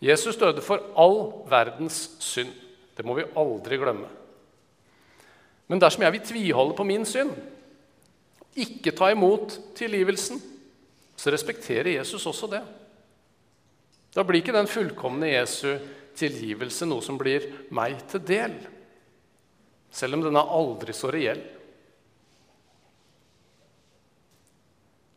Jesus 0.00 0.36
døde 0.40 0.64
for 0.64 0.92
all 0.96 1.20
verdens 1.48 2.16
synd. 2.20 2.52
Det 2.96 3.04
må 3.04 3.16
vi 3.18 3.26
aldri 3.36 3.78
glemme. 3.80 4.08
Men 5.66 5.82
dersom 5.82 6.04
jeg 6.06 6.14
vil 6.14 6.24
tviholde 6.24 6.76
på 6.78 6.86
min 6.86 7.04
synd, 7.08 7.34
ikke 8.56 8.94
ta 8.96 9.10
imot 9.12 9.58
tilgivelsen, 9.76 10.40
så 11.16 11.32
respekterer 11.32 11.96
Jesus 11.98 12.24
også 12.28 12.48
det. 12.52 12.62
Da 14.16 14.24
blir 14.24 14.40
ikke 14.40 14.54
den 14.56 14.70
fullkomne 14.70 15.28
Jesu 15.28 15.76
tilgivelse 16.16 16.88
noe 16.88 17.04
som 17.04 17.18
blir 17.20 17.44
meg 17.76 17.98
til 18.08 18.22
del, 18.24 18.54
selv 19.92 20.16
om 20.16 20.24
den 20.24 20.38
er 20.38 20.54
aldri 20.56 20.94
så 20.96 21.10
reell. 21.12 21.42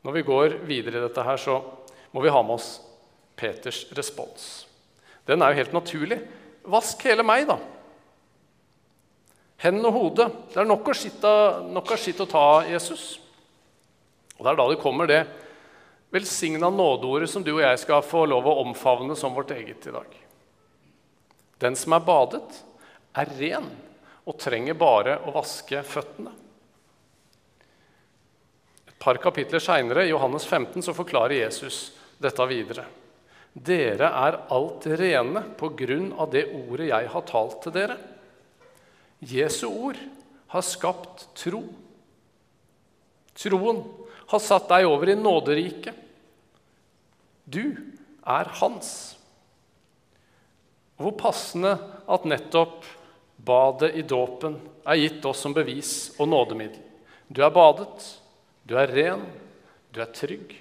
Når 0.03 0.15
vi 0.15 0.25
går 0.27 0.57
videre 0.67 0.99
i 0.99 1.03
dette, 1.03 1.23
her, 1.23 1.39
så 1.39 1.59
må 2.15 2.23
vi 2.23 2.31
ha 2.31 2.41
med 2.43 2.55
oss 2.55 2.69
Peters 3.39 3.85
respons. 3.95 4.49
Den 5.27 5.43
er 5.43 5.51
jo 5.51 5.59
helt 5.59 5.75
naturlig. 5.75 6.19
Vask 6.67 7.03
hele 7.07 7.23
meg, 7.23 7.47
da. 7.49 7.59
Hendene 9.59 9.89
og 9.91 9.95
hodet. 9.95 10.29
Det 10.53 10.61
er 10.61 10.67
nok 10.69 10.87
av 10.89 10.95
skitt, 10.95 11.23
av 11.25 12.23
å 12.23 12.31
ta 12.31 12.47
Jesus. 12.69 13.19
Og 14.37 14.45
Det 14.45 14.51
er 14.51 14.59
da 14.59 14.67
det 14.71 14.81
kommer 14.81 15.07
det 15.07 15.23
velsigna 16.09 16.69
nådeordet 16.69 17.29
som 17.29 17.43
du 17.43 17.51
og 17.53 17.63
jeg 17.63 17.79
skal 17.83 18.01
få 18.05 18.25
lov 18.25 18.47
å 18.47 18.59
omfavne 18.63 19.15
som 19.19 19.35
vårt 19.35 19.51
eget 19.51 19.87
i 19.87 19.93
dag. 19.93 20.15
Den 21.59 21.75
som 21.75 21.93
er 21.93 22.05
badet, 22.05 22.63
er 23.17 23.31
ren 23.39 23.67
og 24.29 24.37
trenger 24.39 24.77
bare 24.79 25.17
å 25.27 25.33
vaske 25.35 25.81
føttene. 25.83 26.31
Et 28.87 28.99
par 29.01 29.19
kapitler 29.21 29.61
seinere, 29.63 30.05
i 30.05 30.13
Johannes 30.13 30.45
15, 30.47 30.81
så 30.85 30.95
forklarer 30.95 31.41
Jesus 31.41 31.89
dette 32.21 32.47
videre. 32.47 32.85
Dere 33.59 34.07
er 34.07 34.37
alt 34.55 34.85
rene 34.99 35.43
på 35.59 35.71
grunn 35.77 36.13
av 36.15 36.31
det 36.31 36.45
ordet 36.55 36.89
jeg 36.91 37.09
har 37.11 37.25
talt 37.27 37.59
til 37.65 37.75
dere. 37.75 37.97
Jesu 39.19 39.67
ord 39.67 39.99
har 40.53 40.63
skapt 40.63 41.27
tro. 41.37 41.61
Troen 43.35 43.81
har 44.31 44.43
satt 44.43 44.69
deg 44.71 44.87
over 44.87 45.11
i 45.11 45.17
nåderiket. 45.19 45.95
Du 47.49 47.75
er 48.23 48.51
hans. 48.61 48.91
Hvor 50.99 51.15
passende 51.19 51.75
at 52.09 52.27
nettopp 52.27 52.85
badet 53.39 53.93
i 53.95 54.03
dåpen 54.03 54.57
er 54.85 54.99
gitt 54.99 55.25
oss 55.25 55.43
som 55.45 55.55
bevis 55.55 56.11
og 56.19 56.29
nådemiddel. 56.31 56.81
Du 57.29 57.43
er 57.45 57.53
badet, 57.53 58.03
du 58.65 58.75
er 58.79 58.91
ren, 58.91 59.23
du 59.93 60.01
er 60.01 60.11
trygg. 60.15 60.55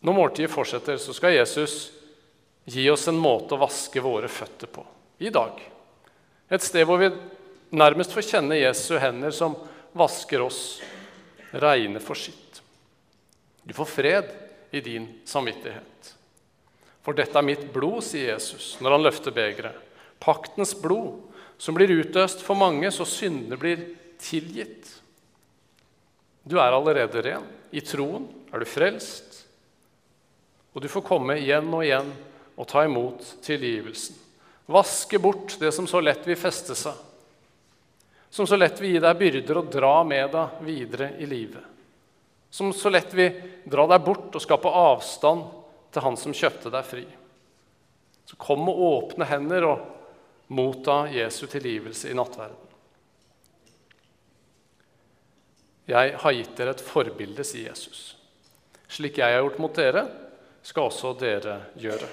Når 0.00 0.16
måltidet 0.16 0.52
fortsetter, 0.52 0.96
så 0.96 1.12
skal 1.16 1.36
Jesus 1.36 1.90
gi 2.64 2.86
oss 2.90 3.08
en 3.10 3.18
måte 3.20 3.56
å 3.56 3.60
vaske 3.60 4.00
våre 4.00 4.28
føtter 4.32 4.70
på 4.70 4.84
i 5.20 5.32
dag. 5.32 5.58
Et 6.48 6.64
sted 6.64 6.86
hvor 6.88 7.00
vi 7.02 7.10
nærmest 7.76 8.14
får 8.14 8.26
kjenne 8.32 8.58
Jesu 8.58 8.94
hender 9.00 9.34
som 9.34 9.56
vasker 9.96 10.42
oss 10.42 10.80
reine 11.52 12.00
for 12.02 12.18
sitt. 12.18 12.62
Du 13.62 13.74
får 13.76 13.90
fred 13.90 14.32
i 14.70 14.80
din 14.80 15.06
samvittighet. 15.28 16.14
For 17.04 17.16
dette 17.16 17.36
er 17.36 17.46
mitt 17.46 17.66
blod, 17.72 18.02
sier 18.04 18.34
Jesus 18.34 18.74
når 18.80 18.96
han 18.96 19.06
løfter 19.06 19.34
begeret. 19.34 19.76
Paktens 20.20 20.74
blod, 20.76 21.20
som 21.60 21.76
blir 21.76 21.92
utøst 21.92 22.42
for 22.44 22.56
mange, 22.56 22.88
så 22.92 23.06
syndene 23.08 23.56
blir 23.60 23.82
tilgitt. 24.20 24.88
Du 26.44 26.56
er 26.58 26.72
allerede 26.72 27.22
ren. 27.24 27.46
I 27.72 27.82
troen 27.84 28.26
er 28.50 28.62
du 28.62 28.68
frelst. 28.68 29.29
Og 30.72 30.82
du 30.82 30.88
får 30.88 31.06
komme 31.06 31.38
igjen 31.40 31.68
og 31.74 31.84
igjen 31.84 32.10
og 32.56 32.68
ta 32.70 32.84
imot 32.86 33.24
tilgivelsen. 33.44 34.16
Vaske 34.70 35.18
bort 35.18 35.56
det 35.58 35.72
som 35.74 35.88
så 35.90 36.02
lett 36.02 36.26
vil 36.28 36.38
feste 36.38 36.76
seg 36.78 37.06
som 38.30 38.46
så 38.46 38.56
lett 38.56 38.80
vil 38.80 38.94
gi 38.94 39.02
deg 39.02 39.18
byrder 39.18 39.58
og 39.58 39.70
dra 39.74 39.94
med 40.06 40.30
deg 40.30 40.62
videre 40.62 41.10
i 41.18 41.26
livet. 41.26 41.64
Som 42.50 42.72
så 42.74 42.90
lett 42.90 43.10
vil 43.14 43.34
dra 43.66 43.88
deg 43.90 44.04
bort 44.06 44.34
og 44.34 44.42
skape 44.42 44.70
avstand 44.70 45.48
til 45.90 46.04
Han 46.06 46.18
som 46.18 46.34
kjøpte 46.34 46.70
deg 46.70 46.86
fri. 46.86 47.04
Så 48.30 48.38
kom 48.38 48.62
med 48.62 48.78
åpne 48.78 49.26
hender 49.26 49.66
og 49.66 49.86
motta 50.54 51.02
Jesu 51.10 51.48
tilgivelse 51.50 52.10
i 52.10 52.14
nattverden. 52.14 52.68
Jeg 55.90 56.14
har 56.22 56.34
gitt 56.36 56.54
dere 56.54 56.76
et 56.76 56.86
forbilde, 56.86 57.42
sier 57.42 57.72
Jesus. 57.72 58.14
Slik 58.90 59.18
jeg 59.18 59.34
har 59.34 59.42
gjort 59.42 59.58
mot 59.58 59.74
dere, 59.74 60.04
skal 60.62 60.88
også 60.88 61.14
dere 61.20 61.56
gjøre. 61.80 62.08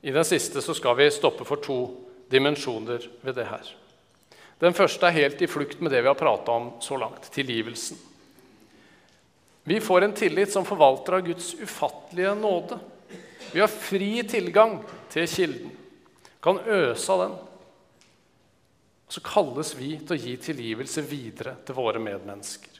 I 0.00 0.12
den 0.14 0.24
siste 0.24 0.62
så 0.64 0.74
skal 0.76 0.96
vi 0.96 1.10
stoppe 1.12 1.44
for 1.44 1.60
to 1.60 1.80
dimensjoner 2.30 3.04
ved 3.20 3.36
det 3.36 3.48
her. 3.50 3.66
Den 4.60 4.76
første 4.76 5.08
er 5.08 5.16
helt 5.16 5.42
i 5.42 5.48
flukt 5.48 5.80
med 5.80 5.92
det 5.92 6.02
vi 6.04 6.08
har 6.08 6.18
prata 6.18 6.52
om 6.52 6.70
så 6.84 6.96
langt 7.00 7.30
tilgivelsen. 7.32 7.98
Vi 9.64 9.80
får 9.80 10.04
en 10.04 10.16
tillit 10.16 10.52
som 10.52 10.64
forvalter 10.64 11.18
av 11.18 11.26
Guds 11.26 11.52
ufattelige 11.60 12.34
nåde. 12.34 12.78
Vi 13.52 13.60
har 13.60 13.72
fri 13.72 14.22
tilgang 14.28 14.78
til 15.12 15.28
kilden, 15.28 15.70
kan 16.42 16.60
øse 16.64 17.12
av 17.12 17.24
den. 17.24 17.38
Så 19.10 19.20
kalles 19.26 19.72
vi 19.76 19.96
til 19.98 20.16
å 20.16 20.20
gi 20.20 20.36
tilgivelse 20.38 21.02
videre 21.02 21.56
til 21.66 21.76
våre 21.76 22.00
medmennesker. 22.00 22.78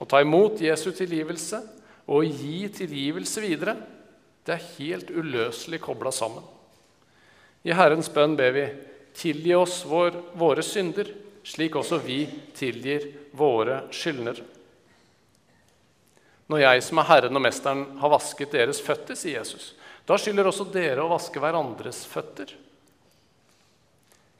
Å 0.00 0.08
ta 0.08 0.22
imot 0.24 0.62
Jesu 0.64 0.88
tilgivelse 0.96 1.60
og 2.10 2.16
å 2.18 2.26
gi 2.26 2.66
tilgivelse 2.74 3.42
videre, 3.44 3.76
det 4.44 4.56
er 4.56 4.70
helt 4.80 5.10
uløselig 5.14 5.78
kobla 5.84 6.10
sammen. 6.10 6.42
I 7.62 7.74
Herrens 7.76 8.10
bønn 8.10 8.34
ber 8.38 8.54
vi 8.56 8.64
tilgi 9.14 9.54
oss 9.54 9.84
vår, 9.86 10.16
våre 10.34 10.64
synder, 10.66 11.12
slik 11.46 11.76
også 11.78 12.00
vi 12.02 12.24
tilgir 12.56 13.06
våre 13.36 13.84
skyldnere. 13.94 14.42
Når 16.50 16.64
jeg 16.64 16.82
som 16.82 16.98
er 16.98 17.06
Herren 17.12 17.38
og 17.38 17.44
Mesteren, 17.44 17.84
har 18.00 18.10
vasket 18.10 18.56
deres 18.56 18.80
føtter, 18.82 19.14
sier 19.14 19.38
Jesus, 19.38 19.70
da 20.02 20.16
skylder 20.18 20.48
også 20.50 20.66
dere 20.74 21.04
å 21.04 21.12
vaske 21.12 21.38
hverandres 21.38 22.02
føtter. 22.10 22.56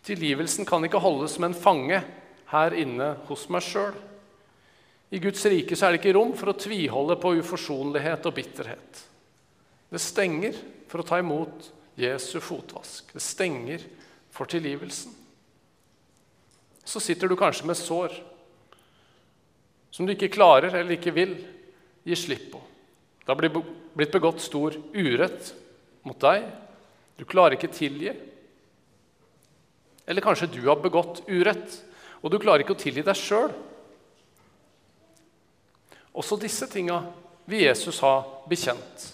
Tilgivelsen 0.03 0.67
kan 0.67 0.83
ikke 0.83 1.03
holdes 1.05 1.37
som 1.37 1.47
en 1.47 1.55
fange 1.55 2.01
her 2.51 2.75
inne 2.75 3.13
hos 3.29 3.47
meg 3.53 3.63
sjøl. 3.63 3.95
I 5.11 5.19
Guds 5.19 5.43
rike 5.51 5.75
så 5.77 5.89
er 5.89 5.95
det 5.95 6.03
ikke 6.03 6.15
rom 6.15 6.33
for 6.39 6.53
å 6.53 6.59
tviholde 6.59 7.17
på 7.19 7.35
uforsonlighet 7.41 8.27
og 8.31 8.37
bitterhet. 8.37 9.01
Det 9.91 9.99
stenger 10.03 10.59
for 10.91 11.03
å 11.03 11.07
ta 11.07 11.19
imot 11.19 11.71
Jesu 11.99 12.39
fotvask. 12.43 13.11
Det 13.11 13.23
stenger 13.23 13.83
for 14.31 14.47
tilgivelsen. 14.51 15.17
Så 16.87 17.03
sitter 17.03 17.31
du 17.31 17.37
kanskje 17.39 17.67
med 17.67 17.79
sår 17.79 18.15
som 19.91 20.07
du 20.07 20.15
ikke 20.15 20.31
klarer 20.33 20.73
eller 20.79 20.95
ikke 20.95 21.15
vil 21.15 21.35
gi 22.07 22.17
slipp 22.17 22.47
på. 22.53 22.61
Det 23.21 23.35
har 23.35 23.39
blitt 23.99 24.15
begått 24.15 24.43
stor 24.43 24.77
urett 24.95 25.51
mot 26.07 26.19
deg. 26.23 26.47
Du 27.19 27.27
klarer 27.29 27.59
ikke 27.59 27.73
tilgi. 27.75 28.15
Eller 30.07 30.25
kanskje 30.25 30.49
du 30.55 30.63
har 30.69 30.81
begått 30.83 31.21
urett, 31.29 31.77
og 32.23 32.33
du 32.33 32.39
klarer 32.41 32.65
ikke 32.65 32.75
å 32.75 32.81
tilgi 32.81 33.05
deg 33.07 33.19
sjøl. 33.19 33.53
Også 36.21 36.37
disse 36.37 36.69
tinga 36.69 37.01
vil 37.49 37.65
Jesus 37.65 38.01
ha 38.05 38.21
bekjent. 38.49 39.07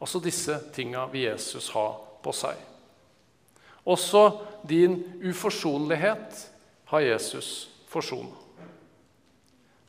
Også 0.00 0.20
disse 0.20 0.58
tinga 0.74 1.06
vil 1.12 1.30
Jesus 1.30 1.70
ha 1.72 1.86
på 2.20 2.34
seg. 2.36 2.56
Også 3.88 4.22
din 4.68 4.98
uforsonlighet 5.24 6.42
har 6.92 7.00
Jesus 7.00 7.70
forsona. 7.88 8.36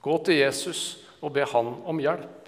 Gå 0.02 0.18
til 0.26 0.40
Jesus 0.40 0.82
og 1.22 1.34
be 1.36 1.44
han 1.46 1.74
om 1.86 2.00
hjelp. 2.02 2.48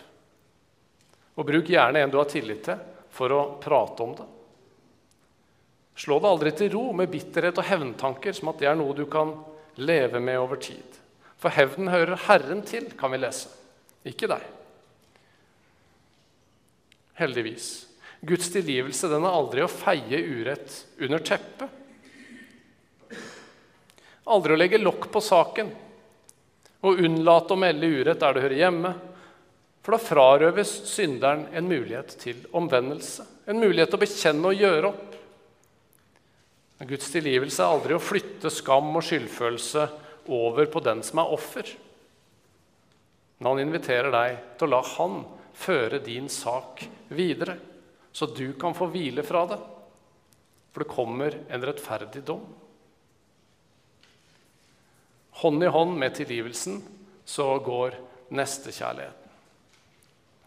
Og 1.36 1.46
bruk 1.46 1.70
gjerne 1.70 2.02
en 2.02 2.14
du 2.14 2.18
har 2.22 2.30
tillit 2.30 2.64
til, 2.66 2.80
for 3.14 3.34
å 3.34 3.42
prate 3.62 4.06
om 4.06 4.14
det. 4.18 4.26
Slå 6.00 6.18
deg 6.18 6.30
aldri 6.32 6.54
til 6.58 6.72
ro 6.74 6.88
med 6.98 7.12
bitterhet 7.14 7.60
og 7.62 7.68
hevntanker 7.68 8.34
som 8.34 8.50
at 8.50 8.62
det 8.62 8.70
er 8.72 8.80
noe 8.80 8.96
du 8.98 9.06
kan 9.10 9.36
leve 9.78 10.22
med 10.24 10.40
over 10.42 10.62
tid. 10.62 10.98
For 11.38 11.54
hevnen 11.54 11.92
hører 11.94 12.24
Herren 12.26 12.64
til, 12.66 12.88
kan 12.98 13.14
vi 13.14 13.20
lese, 13.22 13.52
ikke 14.08 14.30
deg. 14.32 14.44
Heldigvis. 17.20 17.70
Guds 18.24 18.50
tilgivelse 18.54 19.10
den 19.12 19.26
er 19.28 19.36
aldri 19.36 19.64
å 19.64 19.72
feie 19.72 20.20
urett 20.24 20.78
under 21.04 21.24
teppet. 21.24 21.80
Aldri 24.32 24.56
å 24.56 24.60
legge 24.60 24.80
lokk 24.80 25.10
på 25.12 25.22
saken 25.24 25.74
og 26.84 27.00
unnlate 27.04 27.56
å 27.56 27.60
melde 27.60 27.90
urett 27.92 28.20
der 28.20 28.36
det 28.36 28.44
hører 28.46 28.60
hjemme, 28.60 28.94
for 29.84 29.96
da 29.96 30.00
frarøves 30.00 30.72
synderen 30.88 31.46
en 31.52 31.68
mulighet 31.68 32.16
til 32.20 32.40
omvendelse, 32.56 33.26
en 33.48 33.60
mulighet 33.60 33.92
til 33.92 34.00
å 34.00 34.04
bekjenne 34.04 34.52
og 34.52 34.64
gjøre 34.64 34.92
opp. 34.92 35.18
Men 36.80 36.90
Guds 36.90 37.12
tilgivelse 37.12 37.64
er 37.64 37.76
aldri 37.76 37.96
å 37.96 38.04
flytte 38.04 38.52
skam 38.52 38.96
og 38.96 39.04
skyldfølelse 39.08 39.88
over 40.32 40.72
på 40.72 40.84
den 40.84 41.04
som 41.04 41.20
er 41.24 41.36
offer. 41.36 41.68
Men 43.44 43.50
han 43.50 43.60
inviterer 43.60 44.08
deg 44.08 44.36
til 44.56 44.70
å 44.70 44.72
la 44.72 44.78
han 44.88 45.18
føre 45.52 45.98
din 46.00 46.30
sak 46.32 46.80
videre, 47.12 47.58
så 48.16 48.30
du 48.32 48.54
kan 48.56 48.72
få 48.72 48.86
hvile 48.88 49.24
fra 49.28 49.42
det. 49.50 49.58
For 50.72 50.86
det 50.86 50.94
kommer 50.94 51.36
en 51.52 51.66
rettferdig 51.68 52.22
dom. 52.24 52.46
Hånd 55.42 55.60
i 55.68 55.72
hånd 55.76 55.98
med 56.00 56.16
tilgivelsen 56.16 56.78
så 57.28 57.50
går 57.66 57.98
nestekjærligheten. 58.32 59.34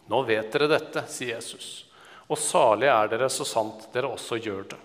Nå 0.09 0.21
vet 0.25 0.49
dere 0.55 0.69
dette, 0.71 1.03
sier 1.05 1.35
Jesus, 1.35 1.67
og 2.25 2.41
salig 2.41 2.89
er 2.89 3.11
dere 3.11 3.27
så 3.29 3.45
sant 3.45 3.85
dere 3.93 4.09
også 4.09 4.39
gjør 4.41 4.71
det. 4.71 4.79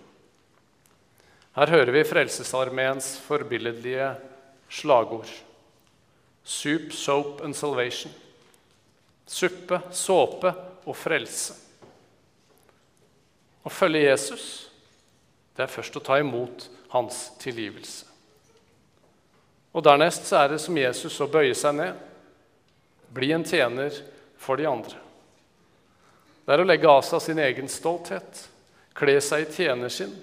Her 1.57 1.73
hører 1.73 1.91
vi 1.97 2.05
Frelsesarmeens 2.11 3.15
forbilledlige 3.25 4.11
slagord. 4.69 5.33
Soup, 6.43 6.91
soap 6.93 7.41
and 7.41 7.55
salvation. 7.55 8.11
Suppe, 9.25 9.79
såpe 9.91 10.51
og 10.85 10.95
frelse. 10.97 11.55
Å 13.63 13.71
følge 13.71 14.03
Jesus, 14.03 14.47
det 15.55 15.63
er 15.63 15.71
først 15.71 15.95
å 15.95 16.03
ta 16.03 16.17
imot 16.19 16.67
hans 16.91 17.29
tilgivelse. 17.39 18.09
Og 19.73 19.85
Dernest 19.85 20.27
så 20.27 20.43
er 20.43 20.53
det 20.53 20.59
som 20.61 20.77
Jesus 20.77 21.15
å 21.23 21.29
bøye 21.31 21.55
seg 21.57 21.77
ned, 21.79 21.95
bli 23.13 23.31
en 23.33 23.45
tjener 23.47 23.95
for 24.37 24.59
de 24.59 24.67
andre. 24.69 24.99
Det 26.43 26.53
er 26.53 26.61
å 26.61 26.67
legge 26.67 26.91
av 26.91 27.01
seg 27.07 27.23
sin 27.23 27.39
egen 27.39 27.71
stolthet, 27.71 28.43
kle 28.93 29.15
seg 29.23 29.45
i 29.45 29.51
tjenerskinn. 29.55 30.13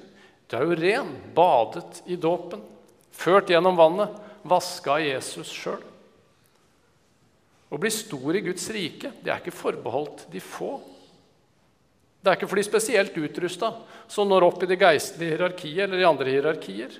Du 0.50 0.58
er 0.58 0.66
jo 0.66 0.76
ren, 0.76 1.14
badet 1.34 2.02
i 2.10 2.18
dåpen, 2.20 2.60
ført 3.16 3.50
gjennom 3.50 3.78
vannet, 3.78 4.12
vaska 4.44 4.98
av 4.98 5.06
Jesus 5.06 5.50
sjøl. 5.54 5.80
Å 7.70 7.78
bli 7.78 7.90
stor 7.94 8.36
i 8.36 8.44
Guds 8.44 8.66
rike 8.74 9.12
det 9.22 9.30
er 9.30 9.42
ikke 9.42 9.54
forbeholdt 9.54 10.26
de 10.32 10.42
få. 10.42 10.74
Det 12.20 12.32
er 12.32 12.38
ikke 12.38 12.50
for 12.50 12.60
de 12.60 12.66
spesielt 12.66 13.16
utrusta 13.16 13.72
som 14.10 14.28
når 14.28 14.48
opp 14.50 14.64
i 14.64 14.70
det 14.70 14.80
geistlige 14.80 15.36
hierarkiet 15.36 15.84
eller 15.86 16.02
i 16.02 16.08
andre 16.08 16.34
hierarkier. 16.34 16.96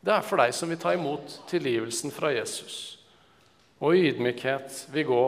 Det 0.00 0.14
er 0.14 0.24
for 0.24 0.40
deg 0.40 0.54
som 0.56 0.70
vil 0.72 0.80
ta 0.80 0.94
imot 0.96 1.42
tilgivelsen 1.50 2.14
fra 2.14 2.32
Jesus 2.34 2.98
og 3.78 3.94
i 3.94 4.08
ydmykhet 4.10 4.86
vil 4.94 5.06
gå 5.06 5.24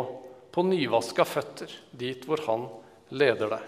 på 0.51 0.65
nyvaska 0.67 1.25
føtter 1.27 1.71
dit 1.95 2.25
hvor 2.27 2.43
han 2.49 2.67
leder 3.15 3.53
deg. 3.55 3.63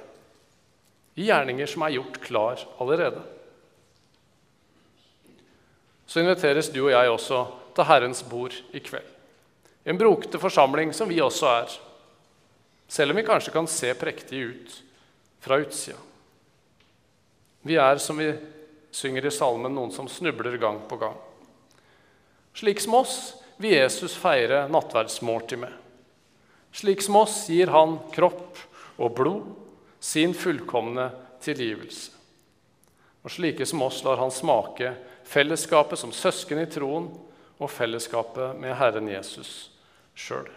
I 1.23 1.29
gjerninger 1.29 1.69
som 1.71 1.85
er 1.87 1.97
gjort 1.99 2.19
klar 2.25 2.63
allerede. 2.83 3.23
Så 6.07 6.23
inviteres 6.23 6.71
du 6.73 6.83
og 6.83 6.93
jeg 6.93 7.11
også 7.11 7.45
til 7.77 7.89
Herrens 7.89 8.23
bord 8.27 8.57
i 8.75 8.83
kveld. 8.83 9.07
En 9.85 9.99
brokete 9.99 10.39
forsamling 10.39 10.93
som 10.93 11.09
vi 11.09 11.21
også 11.23 11.49
er. 11.51 11.75
Selv 12.87 13.11
om 13.11 13.19
vi 13.19 13.27
kanskje 13.27 13.53
kan 13.55 13.67
se 13.67 13.95
prektige 13.99 14.53
ut 14.53 14.75
fra 15.43 15.59
utsida. 15.59 15.99
Vi 17.63 17.79
er, 17.79 17.99
som 17.99 18.19
vi 18.19 18.33
synger 18.95 19.27
i 19.27 19.31
salmen, 19.35 19.75
noen 19.75 19.91
som 19.95 20.09
snubler 20.11 20.59
gang 20.61 20.81
på 20.89 20.99
gang. 21.01 21.17
Slik 22.55 22.83
som 22.83 22.99
oss 23.01 23.17
vil 23.57 23.75
Jesus 23.79 24.15
feire 24.19 24.67
nattverdsmåltid 24.71 25.63
med. 25.63 25.73
Slik 26.73 27.03
som 27.03 27.19
oss 27.23 27.47
gir 27.51 27.73
han 27.73 27.99
kropp 28.15 28.61
og 28.99 29.17
blod, 29.17 29.51
sin 30.03 30.35
fullkomne 30.35 31.09
tilgivelse. 31.43 32.11
Og 33.23 33.31
slike 33.31 33.67
som 33.67 33.83
oss 33.87 34.03
lar 34.03 34.19
han 34.19 34.35
smake 34.35 34.95
fellesskapet 35.31 35.99
som 35.99 36.15
søsken 36.15 36.59
i 36.59 36.71
troen 36.71 37.07
og 37.63 37.71
fellesskapet 37.71 38.59
med 38.59 38.75
Herren 38.77 39.07
Jesus 39.09 39.72
sjøl. 40.15 40.49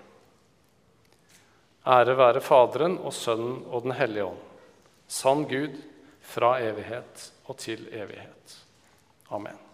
Ære 1.85 2.17
være 2.17 2.41
Faderen 2.41 2.97
og 2.97 3.13
Sønnen 3.13 3.61
og 3.69 3.85
Den 3.85 3.97
hellige 3.97 4.25
ånd, 4.25 4.41
sann 5.07 5.45
Gud 5.49 5.77
fra 6.25 6.55
evighet 6.61 7.29
og 7.45 7.57
til 7.61 7.87
evighet. 7.93 8.57
Amen. 9.29 9.64